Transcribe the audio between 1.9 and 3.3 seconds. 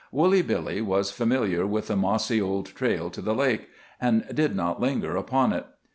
mossy old trail to